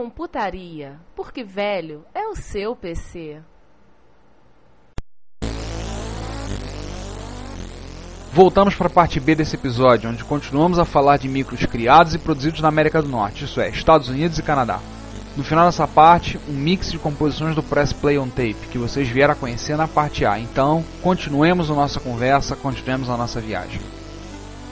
[0.00, 3.42] Retrocomputaria, porque velho é o seu PC.
[8.32, 12.18] Voltamos para a parte B desse episódio, onde continuamos a falar de micros criados e
[12.18, 14.80] produzidos na América do Norte, isso é, Estados Unidos e Canadá.
[15.36, 19.08] No final dessa parte, um mix de composições do Press Play on Tape, que vocês
[19.08, 20.38] vieram a conhecer na parte A.
[20.38, 23.80] Então, continuemos a nossa conversa, continuemos a nossa viagem.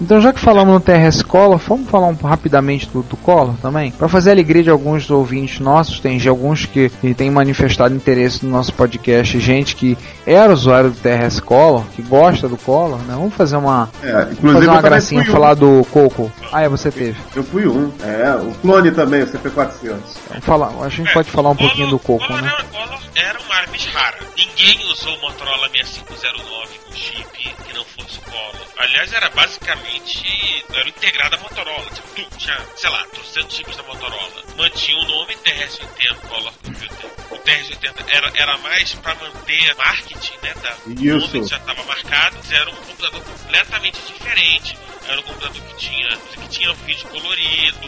[0.00, 3.90] Então, já que falamos no TRS Color, vamos falar um, rapidamente do, do Color também?
[3.90, 7.94] Para fazer a alegria de alguns ouvintes nossos, tem de alguns que, que têm manifestado
[7.94, 12.98] interesse no nosso podcast, gente que era usuário do TRS Color, que gosta do Color,
[12.98, 13.14] né?
[13.14, 15.32] Vamos fazer uma, É, inclusive fazer uma gracinha, fui um.
[15.32, 16.30] falar do Coco.
[16.52, 17.16] Ah, é, você teve.
[17.34, 17.92] Eu fui um.
[18.02, 19.96] É, o clone também, o CP400.
[20.28, 22.48] Vamos falar, a gente pode falar um pouquinho do Coco, Collor né?
[22.48, 24.18] Era, Collor era uma arma rara.
[24.36, 28.66] Ninguém usou o Motorola 6509 com chip que não fosse Collor.
[28.76, 30.64] Aliás, era basicamente.
[30.70, 31.90] Era integrada a Motorola.
[31.90, 34.42] Tipo, tu, tinha, sei lá, 300 chips da Motorola.
[34.56, 37.10] Mantinha o nome TRS-80, Collor Computer.
[37.30, 40.54] O TRS-80 era, era mais pra manter marketing, né?
[40.54, 42.38] Da, o nome que já estava marcado.
[42.50, 44.76] Era um computador completamente diferente.
[45.08, 47.78] Era um computador que tinha, que tinha vídeo colorido,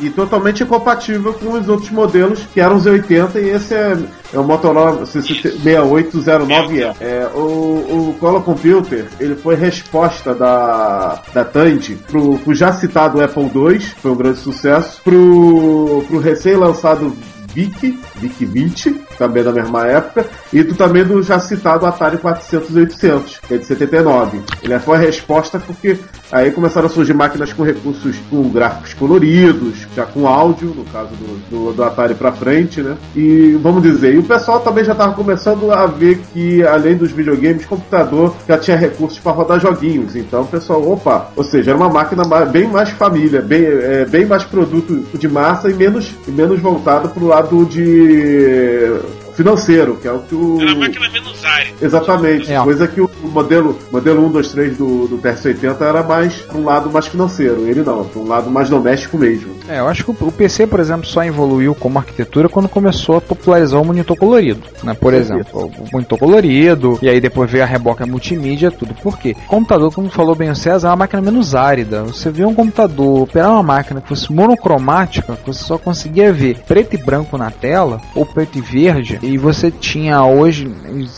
[0.00, 3.96] E totalmente incompatível com os outros modelos que eram os 80 e esse é,
[4.32, 6.96] é o Motorola 6809E.
[7.00, 13.22] É, o, o Color Computer ele foi resposta da, da Tandy pro, pro já citado
[13.22, 17.16] Apple II, foi um grande sucesso, pro, pro recém-lançado
[17.54, 22.70] VIC, VIC 20, também da mesma época, e do, também do já citado Atari 400
[22.70, 24.40] e 800, que é de 79.
[24.62, 25.98] Ele foi a resposta porque
[26.30, 31.10] aí começaram a surgir máquinas com recursos, com gráficos coloridos, já com áudio, no caso
[31.10, 32.96] do, do, do Atari pra frente, né?
[33.14, 37.10] E vamos dizer, e o pessoal também já estava começando a ver que, além dos
[37.10, 40.16] videogames, computador já tinha recursos para rodar joguinhos.
[40.16, 44.26] Então o pessoal, opa, ou seja, era uma máquina bem mais família, bem, é, bem
[44.26, 48.92] mais produto de massa e menos, e menos voltado pro lado de
[49.34, 50.60] financeiro, que é o que o.
[50.60, 51.74] era a máquina menos árida.
[51.82, 52.60] Exatamente, É.
[52.62, 56.64] coisa que o modelo, modelo 1, 2, 3 do, do TRS-80 era mais para um
[56.64, 59.54] lado mais financeiro, ele não, para um lado mais doméstico mesmo.
[59.68, 63.20] É, eu acho que o PC, por exemplo, só evoluiu como arquitetura quando começou a
[63.20, 64.94] popularizar o monitor colorido, né?
[64.94, 68.94] Por Com exemplo, o monitor colorido, e aí depois veio a reboca multimídia, tudo.
[68.94, 69.34] Por quê?
[69.48, 72.02] Computador, como falou bem o César, é uma máquina menos árida.
[72.04, 76.58] Você vê um computador operar uma máquina que fosse monocromática, que você só conseguia ver
[76.66, 80.70] preto e branco na tela, ou preto e verde, e você tinha hoje,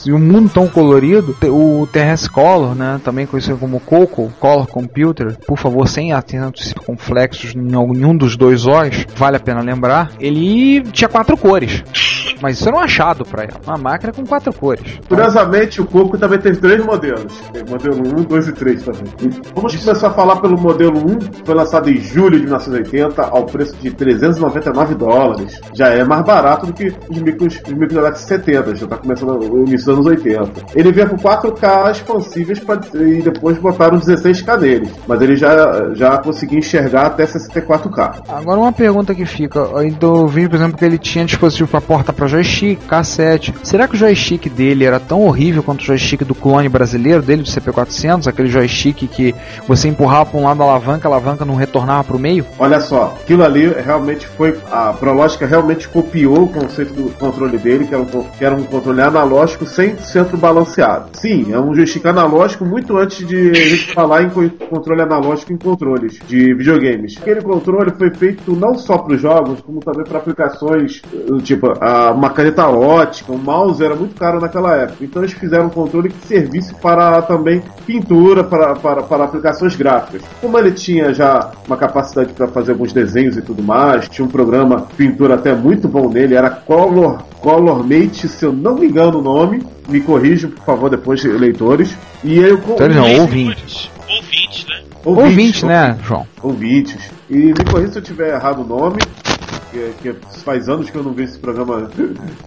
[0.06, 3.00] em um mundo tão colorido, o TRS Color, né?
[3.04, 8.66] Também conhecido como Coco, Color Computer, por favor, sem acentos circunflexos em nenhum dos dois
[8.66, 11.82] O's, vale a pena lembrar, ele tinha quatro cores.
[12.40, 13.60] Mas isso era um achado para ela.
[13.66, 14.98] Uma máquina com quatro cores.
[15.08, 17.40] Curiosamente, o Coco também tem três modelos.
[17.52, 19.02] Tem modelo 1, 2 e 3 também.
[19.54, 23.76] Vamos começar a falar pelo modelo 1, foi lançado em julho de 1980 ao preço
[23.76, 25.60] de 399 dólares.
[25.74, 28.96] Já é mais barato do que os micros, os micros década de 70, já está
[28.96, 30.50] começando o início dos anos 80.
[30.74, 34.90] Ele veio com 4K expansíveis pra, e depois botaram 16K neles.
[35.06, 38.22] Mas ele já, já conseguia enxergar até 64K.
[38.28, 39.60] Agora uma pergunta que fica,
[40.00, 43.54] eu vi, por exemplo, que ele tinha dispositivo para porta para joystick, cassete.
[43.62, 47.42] Será que o joystick dele era tão horrível quanto o joystick do clone brasileiro dele,
[47.42, 49.34] do CP400, aquele joystick que
[49.66, 52.44] você empurrava para um lado da alavanca, a alavanca não retornava para o meio?
[52.58, 54.58] Olha só, aquilo ali realmente foi.
[54.70, 58.62] A Prológica realmente copiou o conceito do controle dele, que era um, que era um
[58.64, 61.06] controle analógico sem centro balanceado.
[61.14, 65.52] Sim, é um joystick analógico muito antes de a gente falar em co- controle analógico
[65.52, 67.16] em controles de videogames.
[67.20, 71.66] Aquele controle foi feito não só para os jogos, como também para aplicações, eh, tipo,
[72.14, 75.04] uma caneta ótica, um mouse era muito caro naquela época.
[75.04, 80.22] Então eles fizeram um controle que servisse para também pintura, para, para, para aplicações gráficas.
[80.40, 84.30] Como ele tinha já uma capacidade para fazer alguns desenhos e tudo mais, tinha um
[84.30, 87.22] programa pintura até muito bom nele, era Color,
[87.76, 91.96] Colormate, se eu não me engano o nome, me corrijam, por favor, depois, leitores.
[92.24, 93.90] E eu Então, não, ouvintes.
[94.08, 94.82] Ouvintes, né?
[95.04, 96.26] Ouvinte, né, João?
[96.42, 97.10] ouvintes.
[97.28, 98.98] E me corrija se eu tiver errado o nome.
[99.76, 101.88] Que, que faz anos que eu não vejo esse programa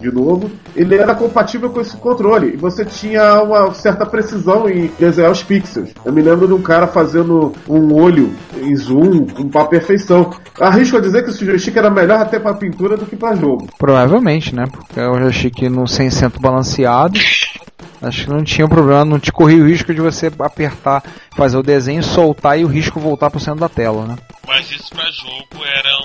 [0.00, 2.54] de novo, ele era compatível com esse controle.
[2.54, 5.90] E você tinha uma certa precisão em desenhar os pixels.
[6.04, 10.30] Eu me lembro de um cara fazendo um olho em zoom com uma perfeição.
[10.60, 13.68] Arrisco a dizer que esse joystick era melhor até para pintura do que para jogo.
[13.78, 14.64] Provavelmente, né?
[14.70, 17.18] Porque eu achei que no sem centro balanceado.
[18.02, 21.02] Acho que não tinha problema, não te corria o risco de você apertar,
[21.36, 24.16] fazer o desenho, soltar e o risco voltar pro centro da tela, né?
[24.46, 25.99] Mas isso pra jogo era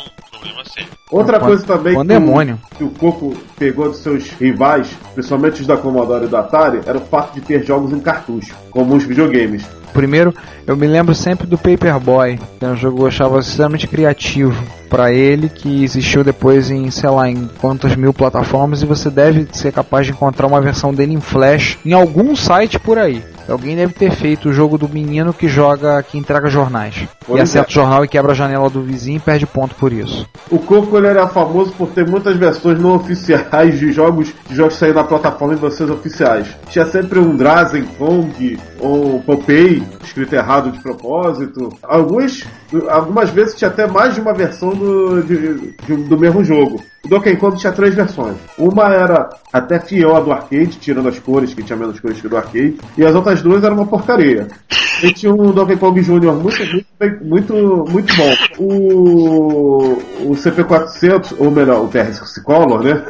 [0.45, 0.89] problema sério.
[1.11, 2.59] Outra coisa também que, demônio.
[2.77, 6.97] Que o Coco pegou dos seus rivais, principalmente os da Commodore e da Atari, era
[6.97, 9.65] o fato de ter jogos em cartucho, como os videogames.
[9.93, 10.33] Primeiro,
[10.67, 14.61] eu me lembro sempre do Paperboy, que era um jogo que eu achava extremamente criativo
[14.89, 19.47] pra ele, que existiu depois em, sei lá, em quantas mil plataformas e você deve
[19.53, 23.23] ser capaz de encontrar uma versão dele em Flash em algum site por aí.
[23.47, 27.07] Alguém deve ter feito o jogo do menino que joga, que entrega jornais.
[27.25, 27.71] Pois e acerta é.
[27.71, 30.27] o jornal e quebra a janela do vizinho e perde ponto por isso.
[30.49, 34.75] O Coco ele era famoso por ter muitas versões não oficiais de jogos de jogos
[34.75, 36.47] saindo na plataforma em versões oficiais.
[36.69, 41.69] Tinha sempre um Drazen Kong ou Popeye, escrito errado de propósito.
[41.83, 42.45] Alguns,
[42.89, 46.81] algumas vezes tinha até mais de uma versão do, de- de- do mesmo jogo.
[47.03, 48.35] O Donkey Kong tinha três versões.
[48.57, 52.27] Uma era até fiel à do arcade, tirando as cores, que tinha menos cores que
[52.27, 54.47] do arcade, e as outras duas eram uma porcaria.
[55.03, 56.31] E tinha um Donkey Kong Jr.
[56.33, 56.61] muito,
[57.21, 58.33] muito, muito bom.
[58.57, 59.93] O,
[60.25, 63.03] o CP400, ou melhor, o TRS Color, né?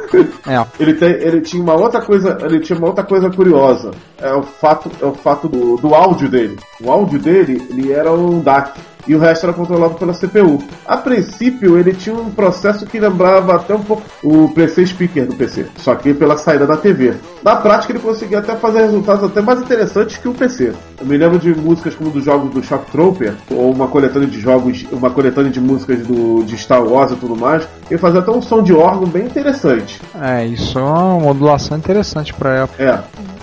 [0.46, 3.92] É, Ele, tem, ele tinha uma outra coisa, ele tinha uma outra coisa curiosa.
[4.20, 6.56] É o fato, é o fato do, do áudio dele.
[6.82, 8.78] O áudio dele, ele era um DAC.
[9.06, 10.62] E o resto era controlado pela CPU.
[10.86, 15.34] A princípio, ele tinha um processo que lembrava até um pouco o PC Speaker do
[15.34, 17.14] PC, só que pela saída da TV.
[17.42, 20.72] Na prática, ele conseguia até fazer resultados até mais interessantes que o PC.
[21.00, 24.40] Eu me lembro de músicas como dos jogos do Shock Trooper, ou uma coletânea de
[24.40, 27.66] jogos, uma coletânea de músicas do, de Star Wars e tudo mais.
[27.90, 30.00] Ele fazia até um som de órgão bem interessante.
[30.20, 32.82] é, isso é uma modulação interessante pra época.
[32.82, 32.98] É,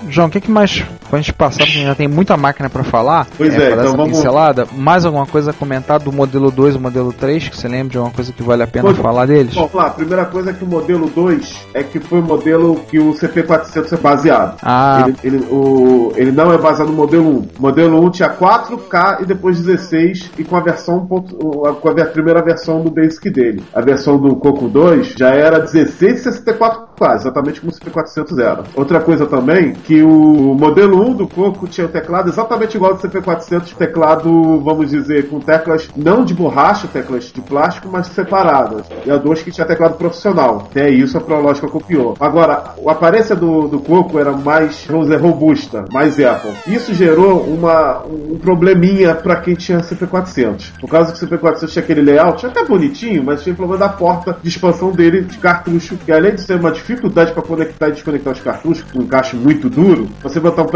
[0.09, 0.83] João, o que, que mais,
[1.13, 4.18] pra gente passar, porque já tem muita máquina pra falar, Pois é, dar então vamos-
[4.18, 7.89] pincelada, mais alguma coisa a comentar do modelo 2 e modelo 3, que você lembra
[7.89, 9.54] de alguma coisa que vale a pena Pois- falar deles?
[9.54, 12.75] Bom, lá, a primeira coisa é que o modelo 2 é que foi o modelo
[12.89, 14.57] que o CP400 é baseado.
[14.63, 17.38] Ah, Ele, ele- o, ele não é baseado no modelo 1.
[17.59, 22.42] O modelo 1 tinha 4K e depois 16 e com a versão com a primeira
[22.44, 23.63] versão do Basic dele.
[23.74, 28.63] A versão do Coco 2 já era 16 e 64K, exatamente como o CP400 era.
[28.75, 32.97] Outra coisa também, que o modelo 1 do Coco tinha o teclado exatamente igual ao
[32.97, 38.85] do CP400, teclado, vamos dizer, com teclas não de borracha, teclas de plástico, mas separadas.
[39.05, 40.67] E a 2 que tinha teclado profissional.
[40.69, 42.15] Até isso a Prológica copiou.
[42.19, 46.51] Agora, a aparência do, do Coco era mais, vamos dizer, robusta, mais Apple.
[46.67, 50.79] Isso gerou uma, um probleminha para quem tinha CP400.
[50.79, 53.89] Por causa que o CP400 tinha aquele layout, até bonitinho, mas tinha o problema da
[53.89, 57.94] porta de expansão dele de cartucho, que além de ser uma dificuldade para conectar e
[57.94, 60.67] desconectar os cartuchos, um encaixe muito duro, você botar um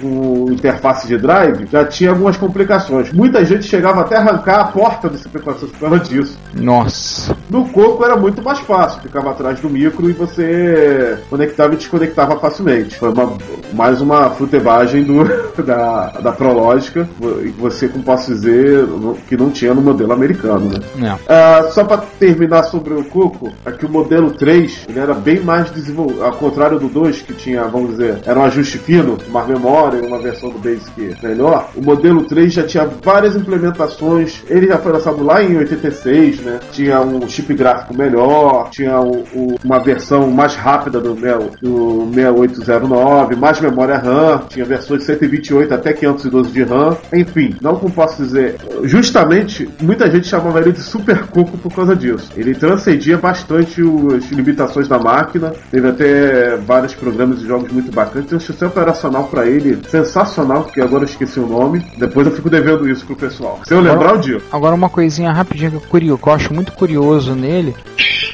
[0.00, 3.12] com interface de drive, já tinha algumas complicações.
[3.12, 6.38] Muita gente chegava até a arrancar a porta do CP400 por causa disso.
[6.54, 7.36] nossa.
[7.50, 12.38] No Coco era muito mais fácil, ficava atrás do micro e você conectava e desconectava
[12.38, 12.96] facilmente.
[12.96, 13.36] Foi uma-
[13.74, 15.22] mais uma futebagem do,
[15.62, 17.06] da, da Prológica,
[17.44, 18.86] e você, como posso dizer,
[19.28, 21.18] que não tinha no modelo americano, né?
[21.28, 21.32] É.
[21.32, 25.40] Ah, só para terminar sobre o Coco, é que o modelo 3 ele era bem
[25.40, 29.46] mais desenvolvido, ao contrário do 2, que tinha, vamos dizer, era um ajuste fino, mais
[29.48, 31.70] memória, uma versão do Basic melhor.
[31.76, 36.60] O modelo 3 já tinha várias implementações, ele já foi lançado lá em 86, né?
[36.72, 43.36] Tinha um chip gráfico melhor, tinha o- o- uma versão mais rápida do, do 6809,
[43.36, 48.22] mais memória RAM, tinha versões de 128 até 512 de RAM, enfim, não como posso
[48.22, 52.30] dizer, justamente muita gente chamava ele de Super Coco por causa disso.
[52.36, 53.80] Ele transcendia bastante
[54.16, 58.70] as limitações da máquina, teve até vários programas e jogos muito bacanas, tem um sistema
[58.70, 63.04] operacional pra ele sensacional, que agora eu esqueci o nome, depois eu fico devendo isso
[63.06, 63.60] pro pessoal.
[63.64, 64.40] Se eu lembrar, eu digo.
[64.52, 67.74] Agora uma coisinha rapidinha que eu, curio- que eu acho muito curioso nele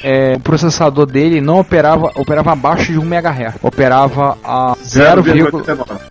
[0.03, 5.59] é o processador dele não operava operava abaixo de 1 MHz, operava a 0,89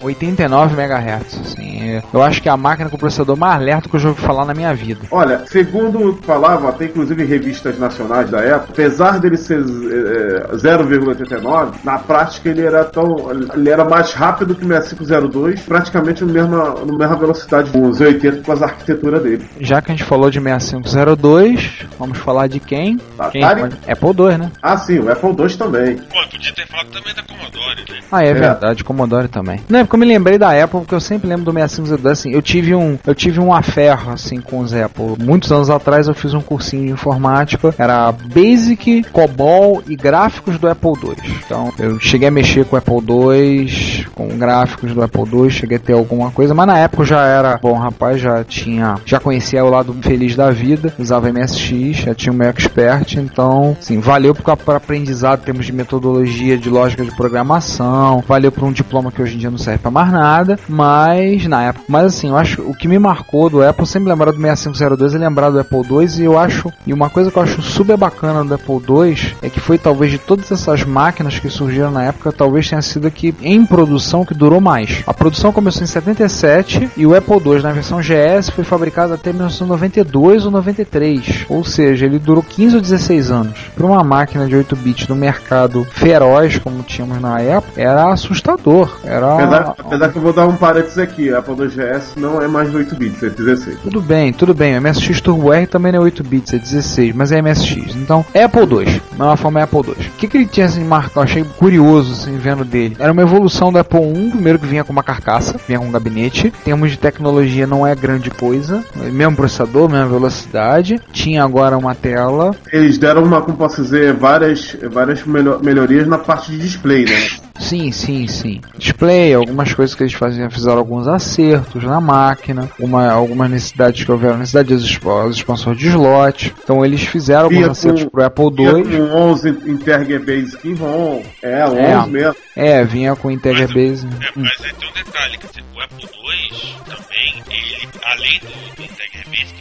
[0.01, 0.75] 0,89.
[0.75, 1.41] MHz.
[1.41, 4.01] Assim, é- eu acho que é a máquina com o processador mais lerdo que eu
[4.01, 5.01] já ouvi falar na minha vida.
[5.11, 11.73] Olha, segundo falava, até inclusive em revistas nacionais da época, apesar dele ser eh, 0,89,
[11.85, 13.17] na prática ele era tão.
[13.55, 18.43] ele era mais rápido que o 6502, praticamente no mesma, na mesma velocidade do Z80
[18.45, 19.45] com as arquitetura dele.
[19.61, 22.99] Já que a gente falou de 6502, vamos falar de quem?
[23.33, 23.61] quem Atari?
[23.63, 24.51] pode- Apple II, né?
[24.63, 25.97] Ah, sim, o Apple II também.
[25.97, 27.99] Pô, podia ter falado também da Commodore, né?
[28.11, 28.35] Ah, é, É.
[28.35, 29.61] verdade, Commodore também.
[29.69, 32.31] Não, é porque eu me lembrei da Apple, porque eu sempre lembro do 6502, assim,
[32.33, 35.15] eu tive um, eu tive um aferro assim com os Apple.
[35.19, 40.69] Muitos anos atrás eu fiz um cursinho de informática, era Basic, COBOL e gráficos do
[40.69, 41.17] Apple II.
[41.45, 45.77] Então, eu cheguei a mexer com o Apple II, com gráficos do Apple II, cheguei
[45.77, 49.65] a ter alguma coisa, mas na época já era bom rapaz, já tinha, já conhecia
[49.65, 54.35] o lado feliz da vida, usava MSX, já tinha o meu expert, então, sim, valeu
[54.35, 59.23] para aprendizado em termos de metodologia, de lógica de programação, valeu para um diploma que
[59.23, 62.63] hoje em dia não serve para mais nada, mas na época, mas assim, eu acho
[62.63, 66.09] o que me marcou do Apple, sempre lembrar do 6502 e lembrar do Apple II
[66.19, 69.49] e eu acho, e uma coisa que eu acho super bacana do Apple II é
[69.49, 73.35] que foi talvez de todas essas máquinas que surgiram na época, talvez tenha sido que
[73.43, 75.03] em produção que durou mais.
[75.07, 79.31] A produção começou em 77 e o Apple II na versão GS foi fabricado até
[79.33, 83.59] 1992 ou 93, ou seja, ele durou 15 ou 16 anos.
[83.75, 88.99] Para uma máquina de 8 bits no mercado feroz como tínhamos na época, era assustador.
[89.05, 92.41] Era Apesar, apesar que eu vou dar um parênteses aqui, a Apple II GS não
[92.41, 93.79] é mais de 8 bits, é 16.
[93.83, 94.77] Tudo bem, tudo bem.
[94.77, 97.95] O MSX Turbo R também não é 8 bits, é 16, mas é MSX.
[97.97, 99.03] Então, é Apple II.
[99.17, 100.07] Na uma forma é Apple II.
[100.07, 101.21] O que, que ele tinha assim, de marcar?
[101.21, 102.97] Eu achei curioso assim, vendo dele.
[102.99, 105.91] Era uma evolução do Apple I, primeiro que vinha com uma carcaça, vinha com um
[105.93, 106.47] gabinete.
[106.47, 108.85] Em termos de tecnologia, não é grande coisa.
[108.95, 111.01] Mesmo processador, mesma velocidade.
[111.13, 112.55] Tinha agora uma tela.
[112.73, 117.48] Eles deram uma, como posso dizer, várias, várias melho- melhorias na parte de display, né?
[117.59, 118.61] Sim, sim, sim.
[118.79, 124.11] Display, algumas coisas que eles faziam, fizeram alguns acertos na máquina, uma, algumas necessidades que
[124.13, 126.55] houveram, necessidade de os expansores de slot.
[126.63, 128.85] Então eles fizeram alguns Vinha acertos com- pro Apple Vinha II.
[128.85, 131.23] com 11 Integer Basic em ROM.
[131.43, 132.07] É, 11 É.
[132.07, 132.37] mesmo.
[132.57, 134.07] É, vinha com Integer Base.
[134.07, 134.43] É, Hum.
[134.45, 139.25] mas aí tem um detalhe, dizer, o Apple II também, ele, além do, do Integer
[139.27, 139.55] Basic,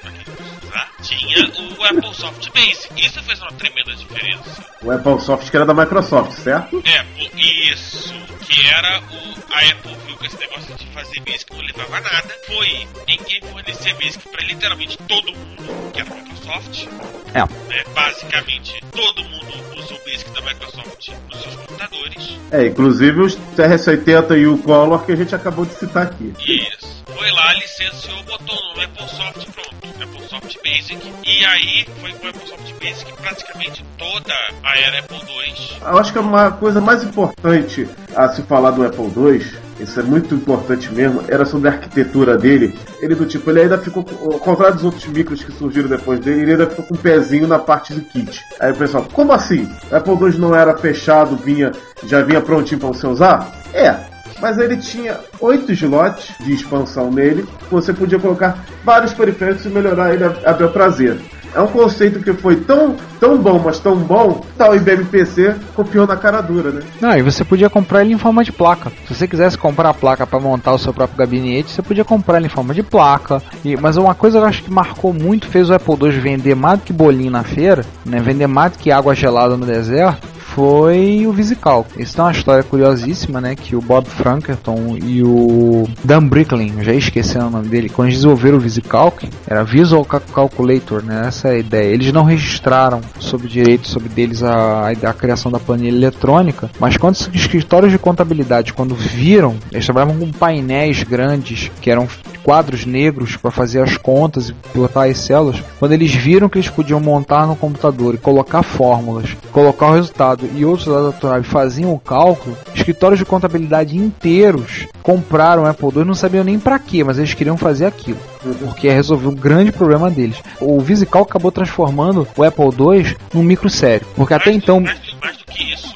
[0.71, 3.05] usar, tinha o Apple Soft Basic.
[3.05, 4.65] Isso fez uma tremenda diferença.
[4.81, 6.81] O Apple Soft que era da Microsoft, certo?
[6.85, 8.13] É, por isso,
[8.51, 9.31] que era o.
[9.51, 12.33] A Apple viu que esse negócio de fazer Basic não levava a nada.
[12.47, 16.87] Foi ninguém fornecer Basic pra literalmente todo mundo, que era a Microsoft.
[17.33, 17.39] É.
[17.39, 17.83] né?
[17.93, 22.39] Basicamente, todo mundo usa o Basic da Microsoft nos seus computadores.
[22.51, 26.33] É, inclusive os TRS-80 e o Color que a gente acabou de citar aqui.
[26.39, 27.03] Isso.
[27.15, 30.03] Foi lá, licenciou, botou no Apple Soft, pronto.
[30.03, 31.13] Apple Soft Basic.
[31.23, 35.77] E aí foi com o Apple Soft Basic praticamente toda a era Apple II.
[35.81, 39.43] Eu acho que é uma coisa mais importante a se falar do Apple II,
[39.79, 42.77] isso é muito importante mesmo, era sobre a arquitetura dele.
[43.01, 46.41] Ele do tipo, ele ainda ficou, ao contrário dos outros micros que surgiram depois dele,
[46.41, 48.43] ele ainda ficou com um pezinho na parte do kit.
[48.59, 49.67] Aí o pessoal, como assim?
[49.91, 51.71] O Apple II não era fechado, vinha,
[52.05, 53.51] já vinha prontinho para você usar?
[53.73, 53.95] É,
[54.39, 60.13] mas ele tinha oito slots de expansão nele, você podia colocar vários periféricos e melhorar
[60.13, 61.17] ele a, a prazer.
[61.53, 66.07] É um conceito que foi tão, tão bom, mas tão bom, tal IBM PC copiou
[66.07, 66.81] na cara dura, né?
[66.99, 68.91] Não, e você podia comprar ele em forma de placa.
[69.07, 72.37] Se você quisesse comprar a placa para montar o seu próprio gabinete, você podia comprar
[72.37, 73.41] ele em forma de placa.
[73.65, 76.55] E, mas uma coisa que eu acho que marcou muito, fez o Apple II vender
[76.55, 78.19] mais do que bolinho na feira, né?
[78.19, 80.30] Vender mais do que água gelada no deserto.
[80.55, 81.85] Foi o Visical.
[81.97, 83.55] Isso tem uma história curiosíssima, né?
[83.55, 88.17] Que o Bob Frankerton e o Dan Bricklin, já esqueci o nome dele, quando eles
[88.17, 91.23] desenvolveram o VisiCalc, era Visual Cal- Calculator, né?
[91.27, 91.93] Essa é a ideia.
[91.93, 97.15] Eles não registraram sob direito sobre deles a, a criação da planilha eletrônica, mas quando
[97.15, 102.07] os escritórios de contabilidade, quando viram, eles trabalhavam com painéis grandes, que eram
[102.43, 106.69] quadros negros para fazer as contas e botar as células, quando eles viram que eles
[106.69, 111.93] podiam montar no computador e colocar fórmulas, colocar o resultado e outros dados naturais faziam
[111.93, 117.03] o cálculo, escritórios de contabilidade inteiros compraram o Apple II, não sabiam nem para quê,
[117.03, 118.19] mas eles queriam fazer aquilo,
[118.59, 120.37] porque ia resolver um grande problema deles.
[120.59, 124.99] O VisiCalc acabou transformando o Apple II num micro sério, porque até mais, então Mais,
[125.21, 125.93] mais do que isso,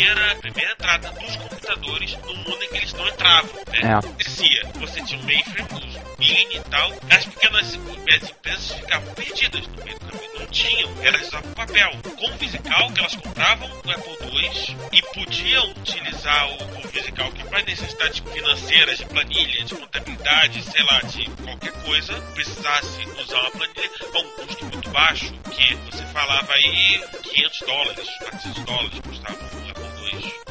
[0.00, 3.50] primeira, primeira entrada dos computadores no mundo em que eles não entravam.
[3.70, 3.80] Né?
[3.82, 3.92] É.
[3.92, 7.78] Acontecia, você tinha um mainframe, os BIN e tal, as pequenas
[8.10, 10.90] as empresas ficavam perdidas no meio do caminho, não tinham,
[11.30, 11.90] só com papel.
[12.18, 17.62] Com o VisiCalc, elas compravam o Apple II e podiam utilizar o, o VisiCalc para
[17.62, 23.90] necessidades financeiras, de planilha, de contabilidade, sei lá, de qualquer coisa, precisasse usar uma planilha
[24.14, 29.69] a um custo muito baixo, que você falava aí 500 dólares, 400 dólares custava o.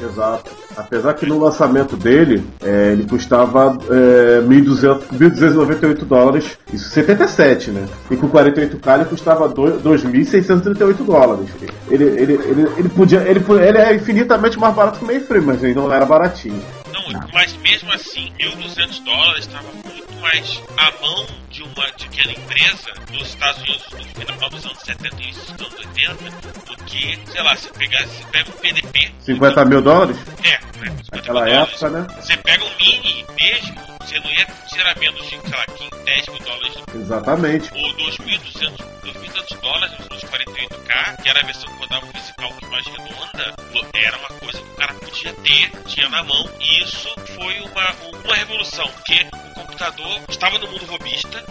[0.00, 0.50] Exato.
[0.76, 7.70] Apesar que no lançamento dele, é, ele custava é, 1.200 1.298 dólares, isso em 77,
[7.70, 7.86] né?
[8.10, 11.48] E com 48K ele custava do- 2.638 dólares.
[11.90, 13.20] Ele, ele, ele, ele podia.
[13.22, 16.62] Ele, ele é infinitamente mais barato que o mainframe, mas ele não era baratinho.
[16.92, 22.92] Não, mas mesmo assim, 1.200 dólares estava muito mais a mão de uma de empresa
[23.10, 27.56] nos Estados Unidos no final dos anos 70 e anos 80 do que, sei lá,
[27.56, 29.12] você pegar, você pega um PDP.
[29.20, 30.16] 50 mil dólares?
[30.44, 30.96] É, né?
[31.04, 31.82] 50 Naquela mil dólares.
[31.82, 32.06] época, né?
[32.20, 36.28] Você pega um mini mesmo, você não ia tirar menos de, sei lá, 15, 10
[36.28, 37.70] mil dólares Exatamente.
[37.74, 42.06] ou 2.200 2.200 dólares nos 48K, que era a versão que rodava
[42.40, 43.54] cálculo mais redonda,
[43.94, 47.92] era uma coisa que o cara podia ter, tinha na mão, e isso foi uma,
[48.24, 51.44] uma revolução, porque o computador estava no mundo robista,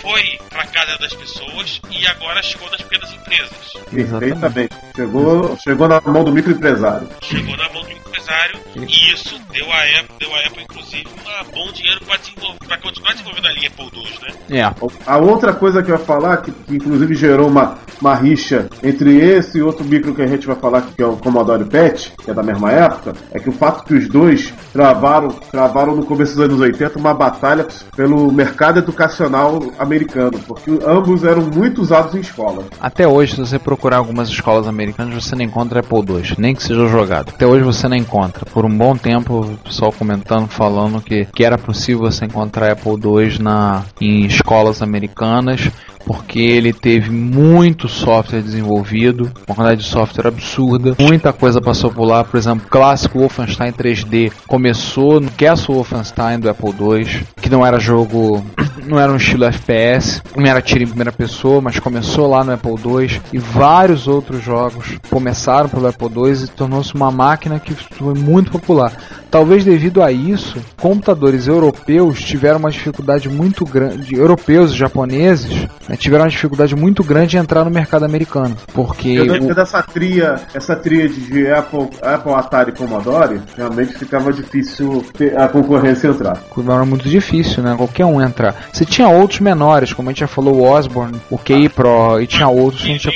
[0.00, 3.72] foi para casa das pessoas e agora chegou nas pequenas empresas.
[3.90, 4.74] Perfeitamente.
[4.94, 7.08] Chegou, chegou na mão do microempresário.
[7.22, 11.50] Chegou na mão do empresário e isso deu a Apple, deu a Apple inclusive, um
[11.50, 14.36] bom dinheiro para desenvolver, para continuar desenvolvendo a linha Apple II, né?
[14.48, 14.74] É.
[15.06, 19.16] A outra coisa que eu ia falar, que, que inclusive gerou uma, uma rixa entre
[19.16, 22.30] esse e outro micro que a gente vai falar, que é o Commodore PET, que
[22.30, 26.36] é da mesma época, é que o fato que os dois travaram, travaram no começo
[26.36, 32.20] dos anos 80 uma batalha pelo mercado educacional americano, porque ambos eram muito usados em
[32.20, 32.66] escolas.
[32.80, 36.62] Até hoje, se você procurar algumas escolas americanas, você não encontra Apple II, nem que
[36.62, 37.30] seja jogado.
[37.30, 38.44] Até hoje você não encontra.
[38.46, 42.92] Por um bom tempo, o pessoal comentando, falando que, que era possível você encontrar Apple
[42.92, 45.70] II na, em escolas americanas,
[46.06, 52.04] porque ele teve muito software desenvolvido, uma quantidade de software absurda, muita coisa passou por
[52.04, 57.50] lá, por exemplo, o clássico Wolfenstein 3D começou no Castle Wolfenstein do Apple II, que
[57.50, 58.44] não era jogo,
[58.86, 62.52] não era um estilo FPS, não era tiro em primeira pessoa, mas começou lá no
[62.52, 67.74] Apple II e vários outros jogos começaram pelo Apple II e tornou-se uma máquina que
[67.74, 68.92] foi muito popular.
[69.28, 75.95] Talvez devido a isso, computadores europeus tiveram uma dificuldade muito grande, europeus e japoneses né,
[75.96, 80.36] tiveram uma dificuldade muito grande em entrar no mercado americano, porque Eu o- dessa tria,
[80.54, 86.38] essa tríade de Apple, Apple, Atari e Commodore, realmente ficava difícil ter a concorrência entrar.
[86.74, 87.74] era muito difícil, né?
[87.76, 88.54] Qualquer um entrar.
[88.72, 92.26] Você tinha outros menores, como a gente já falou, o Osborne, o KEI Pro, e
[92.26, 93.10] tinha outros que a gente já...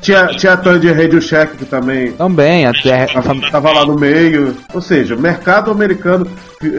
[0.00, 4.56] Tinha, tinha, a Tandy Radio Shack que também Também, até tava, tava lá no meio.
[4.72, 6.26] Ou seja, o mercado americano,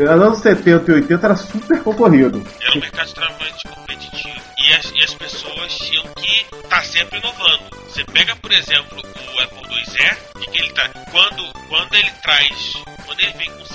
[0.10, 2.42] anos 70 e 80 era super concorrido.
[2.62, 4.41] Era um mercado extremamente competitivo.
[4.64, 7.64] E as, e as pessoas tinham que estar sempre inovando.
[7.88, 10.88] Você pega, por exemplo, o Apple IIe, que ele tá.
[11.12, 12.74] Quando, quando ele traz.
[13.06, 13.66] Quando ele vem com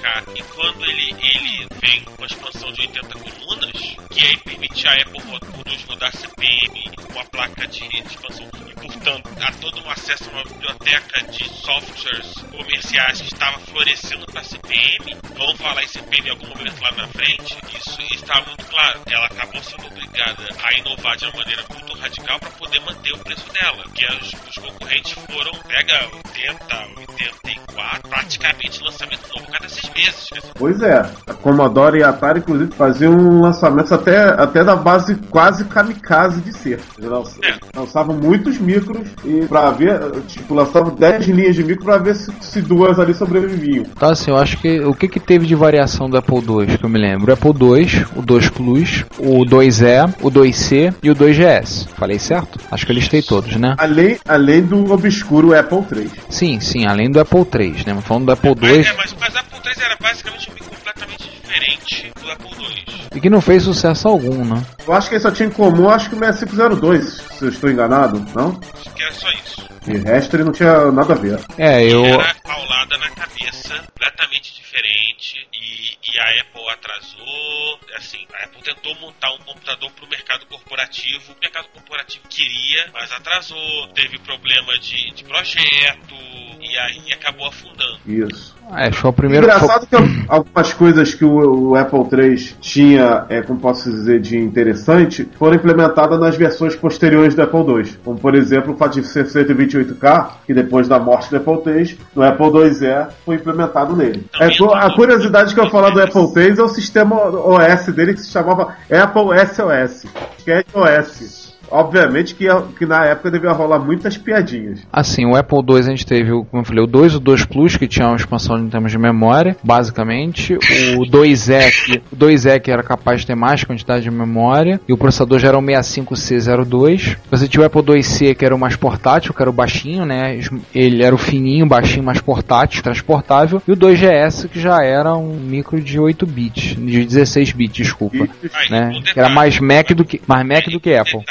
[0.00, 4.88] 128K e quando ele, ele vem com a expansão de 80 colunas, que aí permite
[4.88, 5.20] a Apple
[5.64, 10.32] dois rodar CPM com a placa de expansão e, portanto, há todo um acesso a
[10.32, 15.16] uma biblioteca de softwares comerciais que estava florescendo para CPM.
[15.36, 17.56] Vamos falar em CPM em algum momento lá na frente.
[17.76, 19.00] Isso está muito claro.
[19.06, 23.18] Ela acabou sendo obrigada a inovar de uma maneira muito radical para poder manter o
[23.18, 23.82] preço dela.
[23.84, 30.28] Porque os, os concorrentes foram, pega 80, 84, praticamente lançamento novo cada seis meses.
[30.32, 35.14] Dizer, Pois é, a Commodore e a Atari, inclusive, faziam lançamentos até, até da base
[35.30, 36.80] quase kamikaze de ser.
[36.98, 37.10] Eles
[37.42, 37.78] É.
[37.78, 39.98] Lançavam muitos micros e pra ver,
[40.28, 43.86] tipo, lançavam 10 linhas de micro pra ver se, se duas ali sobreviviam.
[43.96, 46.84] Então assim, eu acho que o que, que teve de variação do Apple II, que
[46.84, 47.30] eu me lembro?
[47.30, 51.88] O Apple II, o 2 Plus, o 2E, o 2C e o 2GS.
[51.96, 52.58] Falei certo?
[52.70, 53.74] Acho que eu listei todos, né?
[53.78, 56.10] Além, além do obscuro Apple III.
[56.28, 58.00] Sim, sim, além do Apple III, né?
[58.02, 62.12] Falando do Apple II, é, mas, mas Apple III era basicamente um bico completamente diferente
[62.20, 63.08] do Apple II.
[63.14, 64.62] e que não fez sucesso algum, né?
[64.86, 67.04] Eu acho que ele só tinha em comum, acho que o 6502,
[67.38, 68.60] se eu estou enganado, não?
[68.74, 69.68] Acho que era só isso.
[69.84, 71.40] De resto ele não tinha nada a ver.
[71.56, 72.04] É, eu.
[72.04, 75.48] Era paulada na cabeça, completamente diferente.
[75.52, 75.59] E,
[76.02, 77.78] e a Apple atrasou.
[77.96, 81.32] Assim, a Apple tentou montar um computador para o mercado corporativo.
[81.32, 83.88] O mercado corporativo queria, mas atrasou.
[83.94, 86.14] Teve problema de, de projeto.
[86.60, 87.98] E aí acabou afundando.
[88.06, 88.54] Isso.
[88.76, 89.46] É, foi o primeiro.
[89.46, 89.96] Engraçado que
[90.28, 95.56] algumas coisas que o, o Apple III tinha, é, como posso dizer, de interessante, foram
[95.56, 97.96] implementadas nas versões posteriores do Apple II.
[98.04, 101.98] Como, por exemplo, o fato de ser 128K, que depois da morte do Apple III,
[102.14, 104.24] no Apple IIe foi implementado nele.
[104.38, 108.20] É, a curiosidade que eu falar do Apple III é o sistema OS dele que
[108.20, 110.06] se chamava Apple SOS,
[110.44, 111.49] que é OS.
[111.70, 112.46] Obviamente que,
[112.78, 114.80] que na época devia rolar muitas piadinhas.
[114.92, 117.20] Assim, o Apple II a gente teve, o- como eu falei, o 2 e o
[117.20, 120.54] 2 Plus, que tinha uma expansão em termos de memória, basicamente.
[120.98, 124.80] O 2E, que, o 2E que era capaz de ter mais quantidade de memória.
[124.88, 127.16] E o processador já era o 65C02.
[127.30, 130.38] Você tinha o Apple IIc, que era o mais portátil, que era o baixinho, né?
[130.74, 133.62] Ele era o fininho, baixinho, mais portátil, transportável.
[133.66, 138.28] E o 2GS, que já era um micro de 8 bits, de 16 bits, desculpa.
[138.70, 139.00] Né?
[139.12, 141.22] Que era mais Mac do que, mais Mac do que Apple.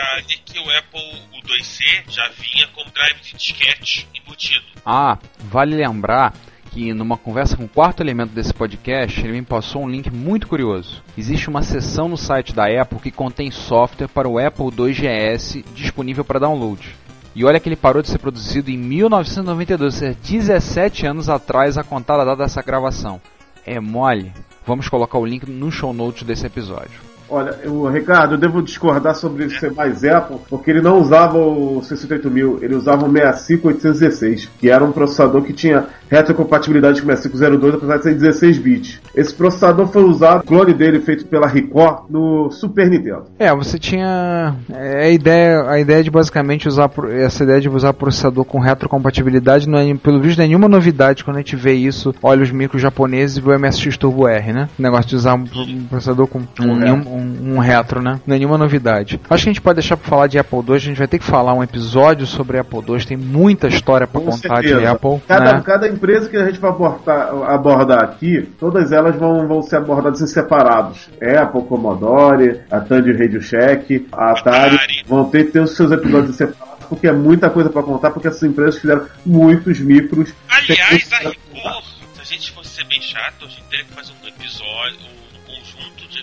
[0.60, 4.66] O Apple, o 2C, já vinha com drive de disquete embutido.
[4.86, 6.34] Ah, vale lembrar
[6.72, 10.48] que numa conversa com o quarto elemento desse podcast, ele me passou um link muito
[10.48, 11.04] curioso.
[11.18, 15.64] Existe uma seção no site da Apple que contém software para o Apple II GS
[15.74, 16.96] disponível para download.
[17.36, 21.78] E olha que ele parou de ser produzido em 1992, ou seja, 17 anos atrás
[21.78, 23.22] a contada data dessa gravação.
[23.66, 24.32] É mole?
[24.66, 27.09] Vamos colocar o link no show notes desse episódio.
[27.30, 31.82] Olha, o Ricardo, eu devo discordar sobre ser mais Apple, porque ele não usava o
[31.84, 37.76] 68000, ele usava o 65816, que era um processador que tinha retrocompatibilidade com o 6502,
[37.76, 39.02] apesar de ser 16 bits.
[39.16, 43.26] Esse processador foi usado, clone dele feito pela Record, no Super Nintendo.
[43.38, 47.94] É, você tinha é, a ideia, a ideia de basicamente usar essa ideia de usar
[47.94, 52.14] processador com retrocompatibilidade não é, pelo visto, nenhuma novidade quando a gente vê isso.
[52.22, 54.70] Olha os micros japoneses e vê o MSX Turbo R, né?
[54.78, 55.46] O negócio de usar um,
[55.90, 58.20] processador com um, nenhum- um- um retro, né?
[58.26, 59.20] Nenhuma novidade.
[59.30, 61.20] Acho que a gente pode deixar pra falar de Apple II, a gente vai ter
[61.20, 64.92] que falar um episódio sobre Apple II, tem muita história pra Com contar de certeza.
[64.92, 65.62] Apple, Cada, né?
[65.66, 70.22] cada empresa que a gente vai abordar, abordar aqui, todas elas vão, vão ser abordadas
[70.22, 71.10] em separados.
[71.22, 75.04] Apple, Commodore, a Tandy Radio Shack, a Atari, Atari.
[75.08, 78.44] vão ter, ter os seus episódios separados, porque é muita coisa para contar, porque essas
[78.44, 80.34] empresas fizeram muitos micros.
[80.50, 81.82] Aliás, a rigor,
[82.16, 85.19] se a gente fosse ser bem chato, a gente teria que fazer um episódio, um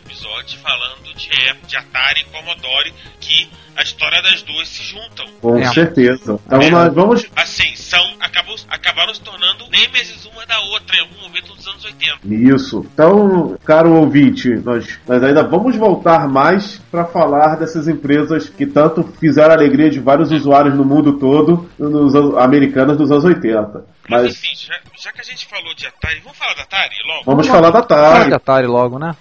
[0.01, 4.83] de episódios falando de, Apple, de Atari e Commodore, que a história das duas se
[4.83, 5.27] juntam.
[5.41, 5.67] Com É.
[5.73, 6.39] certeza.
[6.47, 6.71] Então É.
[6.71, 7.27] nós vamos.
[7.37, 11.85] Assim, são, acabou, acabaram se tornando nêmesis uma da outra em algum momento dos anos
[11.85, 12.19] 80.
[12.25, 12.87] Isso.
[12.93, 19.03] Então, caro ouvinte, nós, nós ainda vamos voltar mais para falar dessas empresas que tanto
[19.21, 23.85] fizeram a alegria de vários usuários no mundo todo, nos anos- americanas dos anos 80.
[24.09, 26.95] Mas, Mas enfim, já, já que a gente falou de Atari, vamos falar da Atari
[27.07, 27.23] logo?
[27.27, 28.29] vamos falar da Atari.
[28.29, 29.15] de Atari logo, né?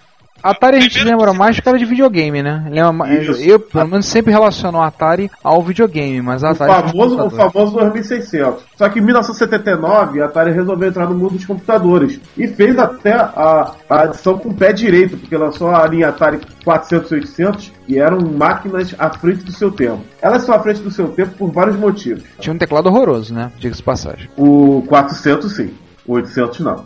[0.49, 2.63] Atari a gente Primeiro lembra que- mais de cara de videogame, né?
[2.69, 3.41] Lembra mais- Isso.
[3.43, 6.71] eu, pelo menos, sempre relaciono a Atari ao videogame, mas a O Atari.
[6.91, 7.51] famoso, o computador.
[7.51, 8.63] famoso 2600.
[8.77, 13.13] Só que em 1979 a Atari resolveu entrar no mundo dos computadores e fez até
[13.13, 17.71] a, a adição com o pé direito, porque lançou a linha Atari 400 e 800
[17.87, 20.01] e eram máquinas à frente do seu tempo.
[20.21, 22.23] Elas são à frente do seu tempo por vários motivos.
[22.39, 23.51] Tinha um teclado horroroso, né?
[23.57, 24.29] Diga-se de passagem.
[24.37, 25.71] O 400 sim,
[26.05, 26.85] o 800 não.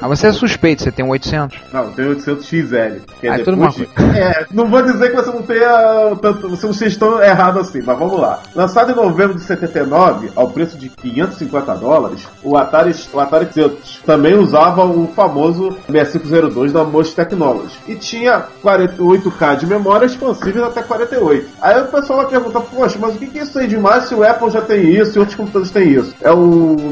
[0.00, 1.58] Ah, você é suspeito, você tem um 800.
[1.72, 3.00] Não, tem o 800 XL.
[3.20, 6.48] Que é Ah, é tudo de- É, não vou dizer que você não tenha tanto,
[6.48, 8.38] você não seja tão errado assim, mas vamos lá.
[8.54, 14.00] Lançado em novembro de 79, ao preço de 550 dólares, o Atari, o Atari 800
[14.06, 17.76] também usava o famoso 6502 da Most Technology.
[17.88, 21.48] E tinha 48K de memória expansível até 48.
[21.60, 24.14] Aí o pessoal vai perguntar, poxa, mas o que que é isso aí demais se
[24.14, 26.14] o Apple já tem isso e outros computadores têm isso?
[26.22, 26.38] É o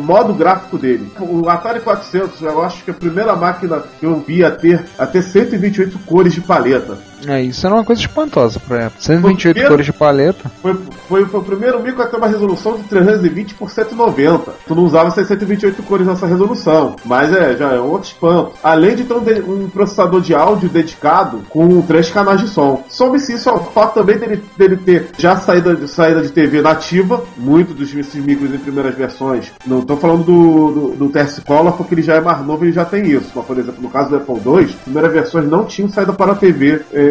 [0.04, 1.10] modo gráfico dele.
[1.20, 5.06] O Atari 400, eu acho que a primeira máquina que eu vi a ter, a
[5.06, 6.96] ter 128 cores de paleta.
[7.26, 9.02] É, isso era uma coisa espantosa pra época.
[9.02, 9.68] 128 Por quê?
[9.68, 10.50] cores de paleta.
[10.62, 10.74] Foi,
[11.08, 14.52] foi, foi o primeiro micro a ter uma resolução de 320 por 190.
[14.66, 18.52] Tu não usava essas 128 cores nessa resolução, mas é, já é outro espanto.
[18.62, 22.84] Além de ter um, um processador de áudio dedicado com três canais de som.
[22.88, 27.24] Some-se isso ao fato também dele, dele ter já saída de, saída de TV nativa,
[27.36, 29.52] muito dos micros em primeiras versões.
[29.66, 32.72] Não estou falando do, do, do TS Color, porque ele já é mais novo e
[32.72, 33.32] já tem isso.
[33.34, 36.82] Mas, por exemplo, no caso do Apple II, primeiras versões não tinham saída para TV
[36.92, 37.07] é,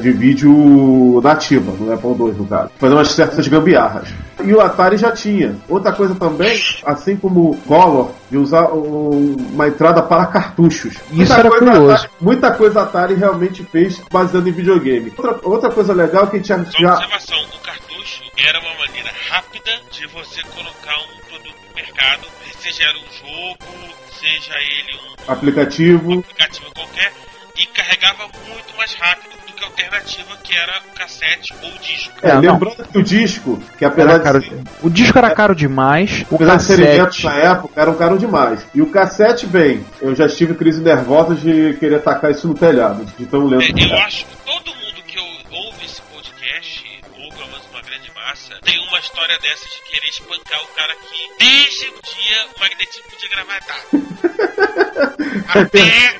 [0.00, 2.70] de vídeo nativa, no Apple II, no caso.
[2.78, 4.08] Fazer umas certas gambiarras.
[4.42, 5.54] E o Atari já tinha.
[5.68, 10.94] Outra coisa também, assim como o Color, de usar um- uma entrada para cartuchos.
[11.12, 11.92] Isso era coisa curioso.
[11.92, 15.12] Atari- muita coisa a Atari realmente fez baseando em videogame.
[15.16, 16.56] Outra, outra coisa legal que a gente já,
[16.94, 22.26] observação, o cartucho era uma maneira rápida de você colocar um produto no mercado,
[22.58, 23.72] seja um jogo,
[24.18, 24.96] seja ele
[25.28, 26.18] um aplicativo.
[26.20, 27.12] aplicativo qualquer,
[27.60, 31.78] e carregava muito mais rápido do que a alternativa que era o cassete ou o
[31.78, 32.12] disco.
[32.22, 32.40] É, É, não.
[32.40, 36.24] lembrando que o disco, que apesar Era de caro- ser- O disco era caro demais,
[36.30, 37.24] o Apesar de cassete.
[37.26, 38.66] na época, eram caros demais.
[38.74, 43.04] E o cassete, bem, eu já tive crise nervosa de querer tacar isso no telhado,
[43.18, 43.62] de tão lento.
[43.62, 44.04] É, que eu era.
[44.06, 48.78] acho que todo mundo que ouve esse podcast, ou pelo menos uma grande massa, tem
[48.88, 53.28] uma história dessa de querer espancar o cara que, desde o dia, o magnetismo podia
[53.28, 55.10] gravar dado.
[55.52, 56.19] Até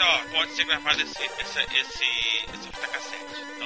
[0.00, 2.04] disse, ó, pode ser gravado esse, essa, esse,
[2.54, 3.59] esse fita cassete.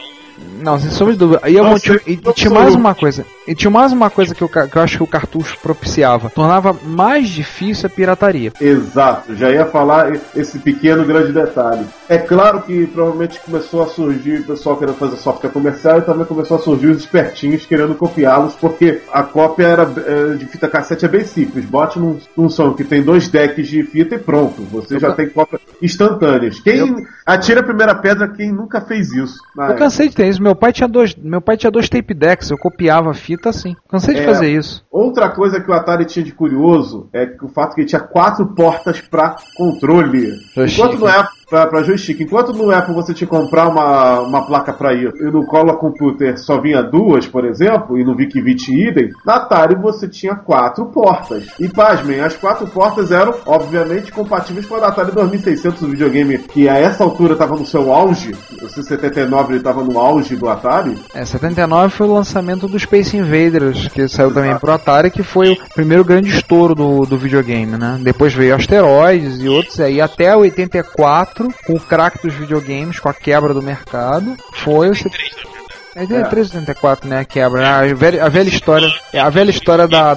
[0.63, 1.41] Não, sem sombra de dúvida.
[1.49, 3.25] E, eu Nossa, e- e eu tinha mais uma coisa.
[3.47, 6.31] E tinha mais uma coisa que eu, que eu acho que o cartucho propiciava.
[6.31, 8.53] Tornava mais difícil a pirataria.
[8.61, 11.85] Exato, já ia falar esse pequeno grande detalhe.
[12.09, 16.25] É claro que provavelmente começou a surgir o pessoal querendo fazer software comercial e também
[16.25, 21.05] começou a surgir os espertinhos querendo copiá-los, porque a cópia era é, de fita cassete
[21.05, 21.65] é bem simples.
[21.67, 24.63] Bote num, num som que tem dois decks de fita e pronto.
[24.73, 26.61] Você já tem cópias instantâneas.
[26.61, 26.95] Quem
[27.27, 29.39] atira a primeira pedra quem nunca fez isso?
[29.57, 30.43] Eu cansei de ter isso.
[30.43, 33.49] Meu meu pai tinha dois, meu pai tinha dois tape decks, eu copiava a fita
[33.49, 33.75] assim.
[33.89, 34.25] Cansei de É.
[34.25, 34.85] fazer isso.
[34.91, 38.01] Outra coisa que o Atari tinha de curioso é que o fato que ele tinha
[38.01, 40.31] quatro portas para controle.
[40.57, 41.07] Enquanto no
[41.49, 45.25] Pra joystick, enquanto no Apple você tinha que comprar uma, uma placa para ir e
[45.25, 50.09] no Color Computer só vinha duas, por exemplo, e no VIC-20 idem, na Atari você
[50.09, 51.47] tinha quatro portas.
[51.59, 56.69] E pasmem, as quatro portas eram, obviamente, compatíveis com a Atari 2600, o videogame que
[56.69, 58.33] a essa altura estava no seu auge.
[58.63, 60.97] O C79 ele estava no auge do Atari.
[61.15, 65.53] É, 79 foi o lançamento do Space Invaders, que saiu também pro Atari, que foi
[65.53, 67.99] o primeiro grande estouro do, do videogame, né?
[68.01, 71.34] Depois veio Asteroids e outros aí, até 84,
[71.67, 74.93] com o crack dos videogames, com a quebra do mercado, foi o...
[74.93, 75.13] 3,
[75.45, 75.75] na verdade.
[75.97, 77.21] É 83, 84, né?
[77.21, 77.79] A quebra.
[77.79, 78.89] A velha, a velha história.
[79.13, 80.17] É a velha história da.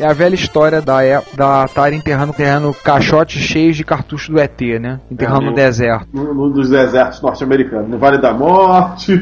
[0.00, 0.98] É a velha história da,
[1.34, 5.00] da Atari enterrando, enterrando caixotes cheios de cartuchos do ET, né?
[5.10, 6.06] Enterrando É, no no- deserto.
[6.12, 9.12] num num dos desertos norte-americanos, no Vale da Morte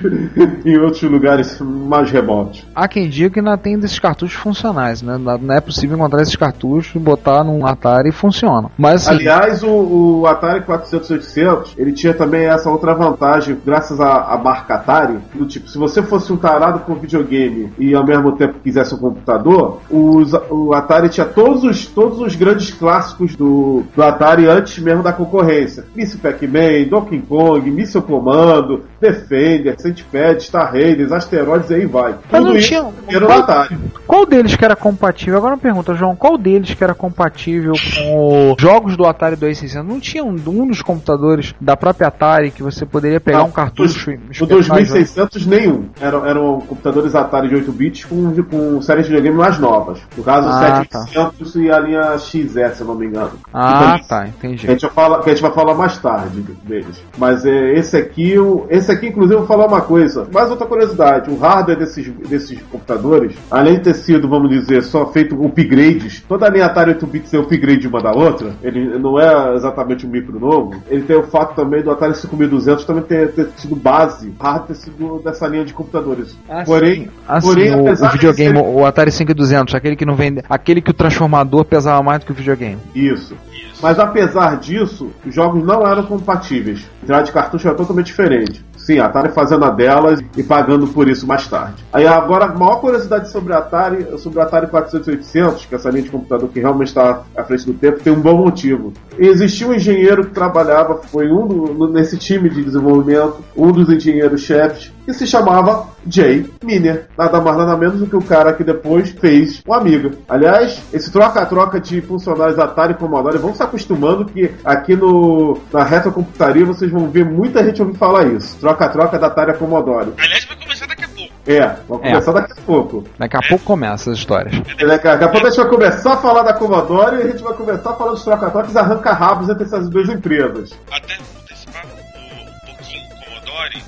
[0.65, 2.65] e em outros lugares mais remotos.
[2.75, 5.17] Há quem diga que ainda tem desses cartuchos funcionais, né?
[5.19, 8.71] Não é possível encontrar esses cartuchos, botar num Atari e funciona.
[8.77, 14.33] Mas assim, Aliás, o, o Atari 400-800, ele tinha também essa outra vantagem, graças à,
[14.35, 18.33] à marca Atari, do tipo, se você fosse um tarado com videogame e ao mesmo
[18.33, 20.35] tempo quisesse um computador, os-
[20.69, 25.13] o Atari tinha todos os, todos os grandes clássicos do, do Atari antes mesmo da
[25.13, 25.85] concorrência.
[25.95, 32.15] Missile Pac-Man, Donkey Kong, Missile Commando, Defender, Centipede, Star Raiders, Asteroides e aí vai.
[32.31, 33.77] Mas não Tudo isso tinha- era qual- Atari.
[34.07, 35.37] qual deles que era compatível?
[35.39, 39.89] Agora uma pergunta, João, qual deles que era compatível com os jogos do Atari 2600?
[39.89, 43.51] Não tinha um, um dos computadores da própria Atari que você poderia pegar Não, um
[43.51, 45.85] cartucho e No espetar 2600 nenhum.
[46.01, 49.99] Eram, eram computadores Atari de 8 bits com, com séries de videogame mais novas.
[50.17, 53.33] No caso, o Ah, 700 e a linha XS, se eu não me engano.
[53.53, 54.67] Ah, Que tá, Que entendi.
[54.67, 57.03] a, gente vai falar, que a gente vai falar mais tarde deles.
[57.19, 60.27] Mas é, esse aqui, o- esse aqui, inclusive, eu vou falar uma coisa.
[60.33, 65.07] Mais outra curiosidade: o hardware desses, desses computadores, além de ter sido, vamos dizer, só
[65.13, 69.19] feito upgrades, toda a linha Atari 8 bits é upgrade uma da outra, ele não
[69.21, 70.75] é exatamente um micro novo.
[70.89, 74.75] Ele tem o fato também do Atari 5200 também ter, ter sido base, hardware ter
[74.75, 76.37] sido dessa linha de computadores.
[76.65, 80.15] porém, Assim, porém o, apesar o videogame, de ser- o Atari 5200, aquele que não
[80.15, 82.79] vende, aquele que o transformador pesava mais do que o videogame.
[82.95, 83.37] Isso.
[83.83, 86.89] Mas apesar disso, os jogos não eram compatíveis.
[87.03, 88.65] Entrada de cartucho era totalmente diferente.
[88.77, 91.85] Sim, a Atari fazendo a delas e pagando por isso mais tarde.
[91.93, 95.79] Aí agora, a maior curiosidade sobre a Atari, sobre o Atari 400 800, que é
[95.79, 98.93] essa linha de computador que realmente está à frente do tempo, tem um bom motivo.
[99.19, 104.93] Existia um engenheiro que trabalhava, foi um do- nesse time de desenvolvimento, um dos engenheiros-chefes,
[105.05, 107.07] que se chamava Jay Miner.
[107.17, 110.11] Nada mais nada menos do que o cara que depois fez o Amiga.
[110.29, 115.85] Aliás, esse troca-troca de funcionários Atari e Commodore, vão se acostumando que aqui no, na
[115.85, 118.59] retrocomputaria vocês vão ver muita gente ouvir falar isso.
[118.67, 120.13] Troca-troca da Atari Commodore.
[120.19, 121.33] Aliás, vai começar daqui a pouco.
[121.47, 121.77] É, É.
[121.87, 123.05] começar daqui a pouco.
[123.17, 124.53] Daqui a pouco começa as histórias.
[124.59, 127.55] Daqui a pouco a gente vai começar a falar da Commodore e a gente vai
[127.55, 130.77] começar a falar dos troca-trocas e arranca-rabos entre essas duas empresas.
[130.91, 133.83] Até antecipar um, um pouquinho o Commodore,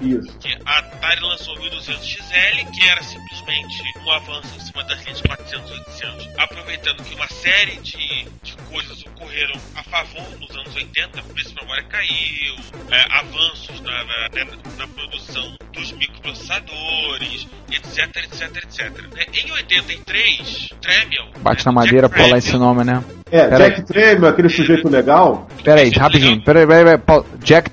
[0.00, 0.36] Isso.
[0.38, 5.20] que a Atari lançou o 1200XL, que era simplesmente um avanço em cima das linhas
[5.22, 10.74] 400 e 800, aproveitando que uma série de, de coisas ocorreram a favor nos anos
[10.74, 12.56] 80, o preço da memória caiu,
[12.90, 18.90] é, avanços na, na, né, na produção dos microprocessadores, etc, etc, etc.
[19.14, 19.24] né?
[19.32, 21.30] Em 83, Tremel...
[21.40, 23.02] Bate né, na madeira Jack pra falar esse nome, né?
[23.30, 25.48] É, Pera Jack Tremel, aquele sujeito legal.
[25.62, 26.42] Pera aí, rapidinho.
[26.44, 27.24] Pera aí, pera aí, pera aí.
[27.42, 27.70] Jack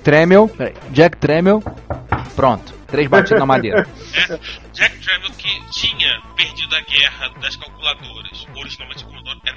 [0.58, 0.74] aí.
[0.90, 1.62] Jack Tremel.
[2.34, 2.72] Pronto.
[2.92, 3.82] Três batidas na madeira.
[3.82, 4.38] né?
[4.72, 9.56] Jack Tramiel que tinha perdido a guerra das calculadoras, originalmente o Commodore era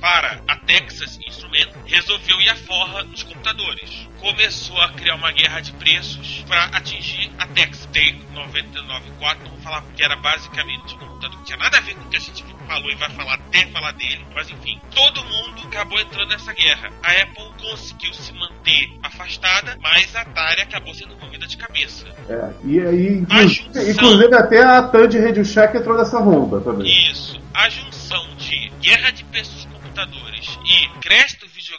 [0.00, 4.08] para a Texas Instruments, resolveu ir à forra nos computadores.
[4.20, 7.86] Começou a criar uma guerra de preços para atingir a Texas.
[7.92, 11.94] Tem 99.4, não vou falar porque era basicamente um computador que tinha nada a ver
[11.94, 15.22] com o que a gente falou e vai falar até falar dele, mas enfim, todo
[15.24, 16.90] mundo acabou entrando nessa guerra.
[17.02, 22.06] A Apple conseguiu se manter afastada, mas a Atari acabou sendo movida de cabeça.
[22.28, 23.88] É, e aí, A inclu- junção.
[23.90, 26.86] inclusive até a Tandy Radio Shack entrou nessa ronda também.
[27.10, 27.40] Isso.
[27.52, 29.59] A junção de guerra de preços
[30.00, 30.58] computadores.
[30.64, 31.29] E cresce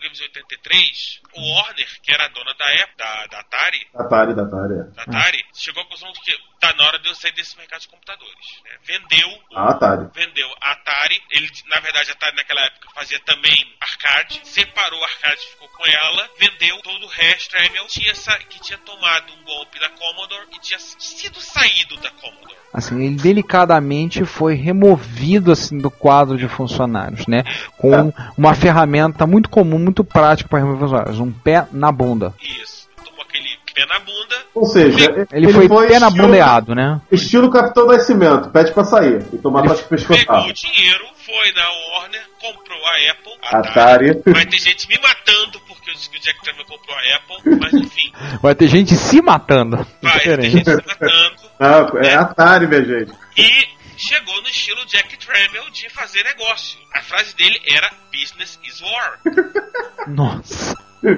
[0.08, 4.44] em 83, o Warner, que era a dona da época, da, da Atari, Atari, da
[4.44, 4.74] Atari.
[4.74, 4.84] é.
[4.96, 7.82] da Atari, chegou à conclusão de que tá na hora de eu sair desse mercado
[7.82, 8.62] de computadores.
[8.64, 8.72] né?
[8.84, 10.08] Vendeu A Atari.
[10.14, 11.22] vendeu a Atari.
[11.32, 14.42] Ele, na verdade, a Atari naquela época fazia também arcade.
[14.44, 16.30] Separou o arcade, ficou com ela.
[16.38, 17.56] Vendeu todo o resto.
[17.58, 18.14] A Emil tinha,
[18.50, 22.62] que tinha tomado um golpe da Commodore e tinha sido saído da Commodore.
[22.74, 27.44] Assim, ele delicadamente foi removido assim do quadro de funcionários, né?
[27.78, 32.34] Com uma ferramenta muito comum, muito prática para remover um pé na bunda.
[32.42, 32.88] Isso.
[33.04, 34.36] Tomou aquele, pé na bunda.
[34.56, 37.02] Ou seja, Ele, foi, pé na bundeado, né?
[37.12, 40.48] Estilo Capitão Nascimento, pede pra sair e tomar Pegou pescoçar.
[40.48, 41.68] o dinheiro, foi na
[42.00, 44.22] Warner, comprou a Apple, a Atari.
[44.26, 47.60] Vai ter gente me matando porque eu disse que o Jack Tramiel comprou a Apple,
[47.60, 49.78] mas enfim, Vai ter gente se matando.
[50.02, 50.52] vai ter Diferente.
[50.52, 51.42] gente me matando.
[51.60, 53.12] Não, é Atari, minha gente.
[53.38, 53.68] E
[54.02, 56.80] chegou no estilo Jack Tramiel de fazer negócio.
[56.94, 59.20] A frase dele era Business is War.
[60.08, 60.76] Nossa.
[61.04, 61.18] Né?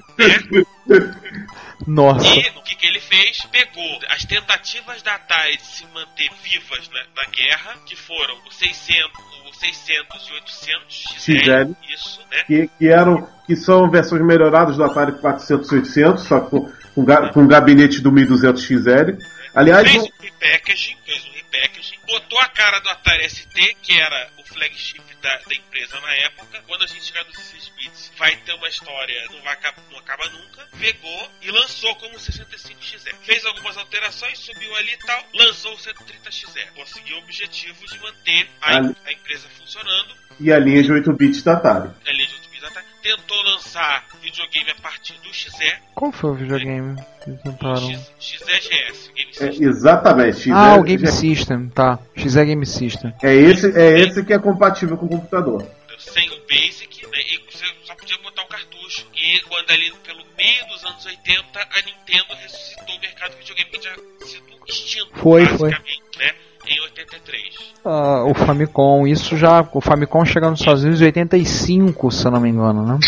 [1.86, 2.26] Nossa.
[2.28, 3.41] E o que, que ele fez?
[3.52, 8.52] Pegou as tentativas da Atari de se manter vivas na, na guerra, que foram o
[8.52, 9.12] 600,
[9.50, 11.93] o 600 e 800 XL, XL.
[11.93, 12.43] isso, né?
[12.48, 17.04] Que, que eram que são versões melhoradas do Atari 400 e 800, só com, com,
[17.04, 19.17] ga- com gabinete do 1200 XL.
[19.54, 23.94] Aliás, Fez o- um repackaging, fez um repackaging, botou a cara do Atari ST, que
[24.00, 26.63] era o flagship da, da empresa na época.
[26.68, 29.58] Quando a gente chegar nos 16 bits, vai ter uma história, não, vai,
[29.92, 30.68] não acaba nunca.
[30.80, 33.13] Pegou e lançou como 65XE.
[33.24, 36.72] Fez algumas alterações, subiu ali e tal, lançou o 130XE.
[36.76, 40.16] Conseguiu o objetivo de manter a, Ali- a empresa funcionando.
[40.39, 41.89] e a linha de 8 bits da Atari.
[42.06, 42.22] A linha
[42.63, 42.86] de 8 bits da Atari.
[43.02, 45.49] Tentou lançar videogame a partir do XE,
[45.95, 48.04] Qual foi o videogame que do tentaram?
[48.19, 49.67] XEGS, Game É, System.
[49.67, 50.52] exatamente.
[50.52, 51.99] Ah, é, o Game System, tá.
[52.15, 53.13] X é Game System.
[53.21, 55.67] é esse, é esse que é compatível com o computador.
[55.97, 59.06] sem o Basic, né, e você só podia botar o cartucho.
[59.13, 63.69] E quando ali pelo meio dos anos 80, a Nintendo ressuscitou o mercado de videogame
[63.71, 63.95] que tinha
[64.28, 65.69] sido extinto, Foi, foi.
[65.71, 66.36] basicamente, né,
[66.73, 67.73] em 83.
[67.86, 69.67] Ah, o Famicom, isso já.
[69.73, 72.99] O Famicom chega nos Estados Unidos em 85, se eu não me engano, né?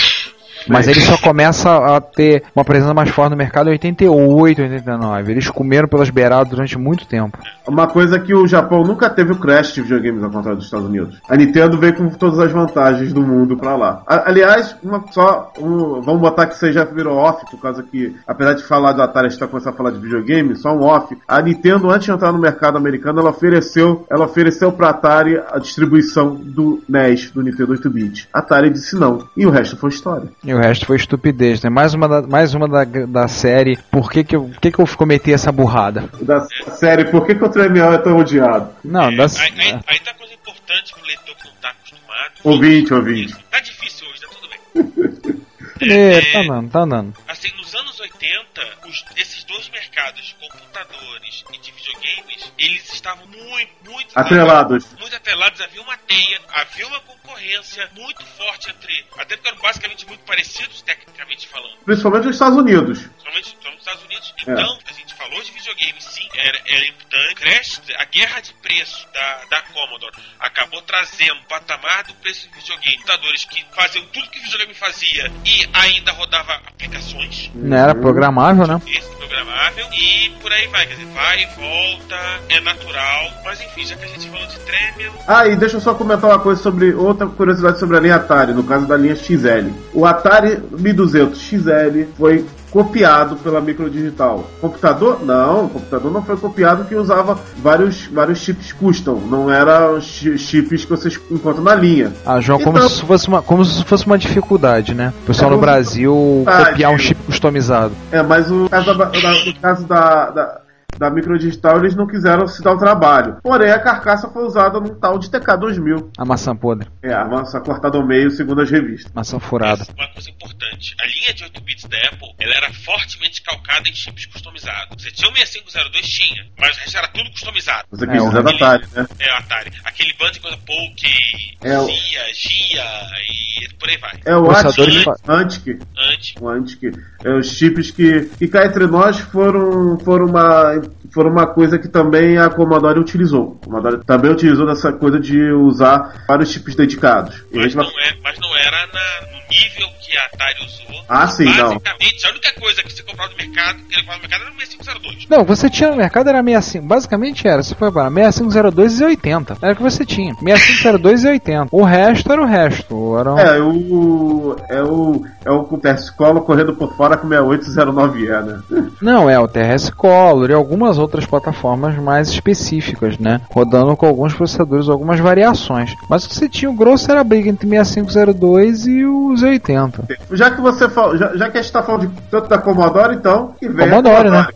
[0.67, 5.32] Mas ele só começa a ter uma presença mais forte no mercado em 88, 89.
[5.32, 7.38] Eles comeram pelas beiradas durante muito tempo.
[7.67, 10.88] Uma coisa que o Japão nunca teve o crash de videogames ao contrário dos Estados
[10.88, 11.19] Unidos.
[11.30, 14.04] A Nintendo veio com todas as vantagens do mundo pra lá.
[14.08, 18.15] A- aliás, uma só, um- vamos botar que você já virou off, por causa que,
[18.28, 20.84] apesar de falar do Atari, a gente tá começando a falar de videogame, só um
[20.84, 21.15] off.
[21.28, 25.58] A Nintendo, antes de entrar no mercado americano, ela ofereceu, ela ofereceu pra Atari a
[25.60, 28.28] distribuição do NES, do Nintendo 8-bit.
[28.34, 29.23] A Atari disse não.
[29.36, 30.28] E o resto foi história.
[30.43, 31.70] E o resto foi estupidez, né?
[31.70, 33.78] Mais uma da, mais uma da, da série.
[33.91, 36.10] Por que que, eu, por que que eu cometi essa burrada?
[36.22, 38.70] Da série, por que, que o Tremiel é tão odiado?
[38.84, 42.32] Não, É, da, aí, aí, aí tá coisa importante pro leitor que não tá acostumado.
[42.44, 43.36] Ouvinte, ouvinte.
[43.52, 45.46] Tá difícil hoje, tá tudo bem.
[45.82, 47.13] É, tá dando, tá dando.
[47.28, 53.25] Assim, nos anos 80, os- esses dois mercados de computadores e de videogames, eles estavam
[53.28, 54.86] muito, muito Atrelados.
[54.99, 59.06] muito atrelados, havia uma teia, havia uma concorrência muito forte entre.
[59.17, 61.78] Até porque eram basicamente muito parecidos, tecnicamente falando.
[61.86, 63.10] Principalmente nos Estados Unidos.
[63.26, 64.34] Somente nos Estados Unidos.
[64.46, 64.52] É.
[64.52, 67.36] Então, a gente falou de videogame, sim, era, era importante.
[67.36, 72.56] Crash, a guerra de preço da, da Commodore acabou trazendo o patamar do preço de
[72.56, 72.98] videogame.
[72.98, 77.50] Computadores que faziam tudo que o videogame fazia e ainda rodava aplicações.
[77.56, 78.80] Não era programável, né?
[78.86, 82.16] Esse programável e por aí vai, quer dizer, vai e volta,
[82.50, 85.82] é natural, mas enfim, já que a gente falou de Tremel, Ah, e deixa eu
[85.82, 89.16] só comentar uma coisa sobre outra curiosidade sobre a linha Atari, no caso da linha
[89.16, 89.72] XL.
[89.94, 94.44] O Atari 1200 XL foi copiado pela Microdigital.
[94.60, 95.24] Computador?
[95.24, 100.38] Não, o computador não foi copiado que usava vários, vários chips custom, não eram chi-
[100.38, 102.12] chips que vocês encontram na linha.
[102.26, 105.14] Ah, João, como Então- se isso fosse uma, como se fosse uma dificuldade, né?
[105.24, 107.94] O pessoal É no como se- Brasil copiar um chip customizado.
[108.12, 110.58] É, mas o caso da, da- no caso da, da,
[110.98, 113.38] da Microdigital eles não quiseram se dar o trabalho.
[113.44, 116.10] Porém, a carcaça foi usada num tal de TK2000.
[116.18, 119.12] A maçã podre, É, a massa cortada ao meio, segundo as revistas.
[119.14, 119.86] maçã furada.
[119.98, 123.94] uma coisa importante, a linha de 8 bits da Apple, ela era fortemente calcada em
[123.94, 125.02] chips customizados.
[125.04, 127.84] Você tinha o 6502 tinha, mas o resto era tudo customizado.
[127.92, 129.08] Você É, quis o dizer da Atari, né?
[129.20, 129.72] É o Atari.
[129.84, 132.84] Aquele bando de coisa Poke, É o- Zia, Gia
[133.30, 134.20] e por aí vai.
[134.26, 136.82] É o Processadores Antic, Antic, o Antic,
[137.24, 141.88] é os chips que, que cá entre nós foram, foram, uma, foram uma coisa que
[141.88, 143.58] também a Commodore utilizou.
[143.62, 147.43] A Commodore também utilizou dessa coisa de usar vários chips dedicados.
[147.54, 151.04] Mas não, é, mas não era na- no nível que a Atari usou.
[151.10, 151.69] Ah, sim, não.
[151.73, 154.51] Basicamente, a única coisa que você comprava no mercado, que ele comprava no mercado era
[154.51, 155.28] o 6502.
[155.30, 159.58] Não, você tinha no mercado era 65, basicamente era, se for para 6502 e 80.
[159.62, 160.34] Era o que você tinha.
[160.36, 161.67] 6502 e 80.
[161.71, 163.17] O resto era o resto.
[163.17, 164.56] Era um- É, o.
[164.69, 165.25] É o.
[165.45, 168.59] É o Copercicola correndo por fora com 6809E, né?
[169.01, 173.41] Não, é o TRS Color e algumas outras plataformas mais específicas, né?
[173.51, 175.93] Rodando com alguns processadores, algumas variações.
[176.09, 180.05] Mas o que você tinha, o grosso era a briga entre 6502 e os 80.
[180.32, 180.88] Já que você
[181.18, 183.86] já, já que a gente tá falando de, tanto da Commodore, então, que vem.
[183.86, 184.47] a Commodore, né?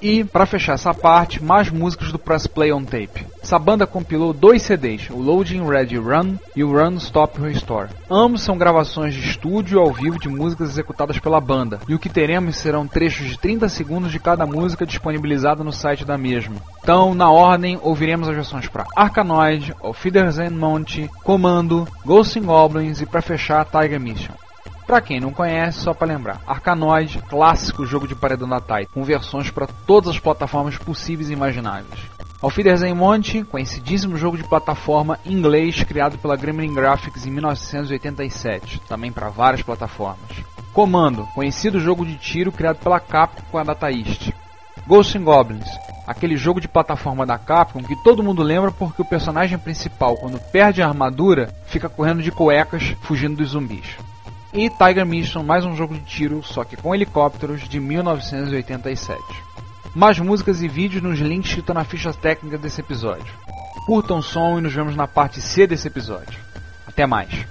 [0.00, 3.26] E, pra fechar essa parte, mais músicas do Press Play on Tape.
[3.42, 7.88] Essa banda compilou dois CDs, o Loading Ready Run e o Run Stop Restore.
[8.10, 12.08] Ambos são gravações de estúdio ao vivo de músicas executadas pela banda, e o que
[12.08, 16.56] teremos serão trechos de 30 segundos de cada música disponibilizada no site da mesma.
[16.82, 23.00] Então, na ordem, ouviremos as versões para Arkanoid, Auf Wiedersehen Monty, Comando, Ghosts and Goblins
[23.00, 24.32] e para fechar Tiger Mission.
[24.88, 29.04] Pra quem não conhece, só para lembrar, Arkanoid, clássico jogo de paredão da Tai, com
[29.04, 32.00] versões para todas as plataformas possíveis e imagináveis.
[32.40, 39.12] Auf Wiedersehen Monte, conhecidíssimo jogo de plataforma inglês criado pela Gremlin Graphics em 1987, também
[39.12, 40.42] para várias plataformas.
[40.72, 44.32] Comando, conhecido jogo de tiro criado pela Capcom com a Data East.
[44.86, 45.68] Ghosts and Goblins,
[46.06, 50.40] aquele jogo de plataforma da Capcom que todo mundo lembra porque o personagem principal, quando
[50.50, 53.98] perde a armadura, fica correndo de cuecas fugindo dos zumbis
[54.52, 59.20] e Tiger Mission, mais um jogo de tiro, só que com helicópteros, de 1987.
[59.94, 63.32] Mais músicas e vídeos nos links que estão na ficha técnica desse episódio.
[63.86, 66.38] Curtam o som e nos vemos na parte C desse episódio.
[66.86, 67.46] Até mais!